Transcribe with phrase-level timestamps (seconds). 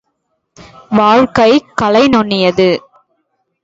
[0.89, 2.69] வாழ்க்கைக் கலை நுண்ணியது.